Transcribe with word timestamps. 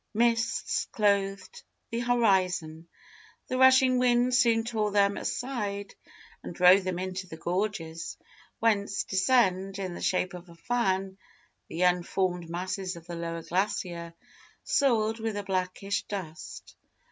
Mists 0.15 0.85
clothed 0.85 1.61
the 1.91 1.99
horizon. 1.99 2.87
The 3.49 3.59
rushing 3.59 3.99
wind 3.99 4.33
soon 4.33 4.63
tore 4.63 4.89
them 4.91 5.15
aside, 5.15 5.93
and 6.41 6.55
drove 6.55 6.83
them 6.83 6.97
into 6.97 7.27
the 7.27 7.37
gorges, 7.37 8.17
whence 8.57 9.03
descend, 9.03 9.77
in 9.77 9.93
the 9.93 10.01
shape 10.01 10.33
of 10.33 10.49
a 10.49 10.55
fan, 10.55 11.19
the 11.67 11.83
unformed 11.83 12.49
masses 12.49 12.95
of 12.95 13.05
the 13.05 13.15
lower 13.15 13.43
glacier, 13.43 14.15
soiled 14.63 15.19
with 15.19 15.37
a 15.37 15.43
blackish 15.43 16.01
dust. 16.07 16.75